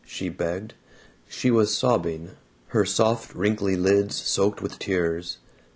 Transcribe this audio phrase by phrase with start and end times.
[0.03, 0.73] she begged.
[1.27, 2.31] She was sobbing,
[2.69, 5.37] her soft wrinkly lids soaked with tears.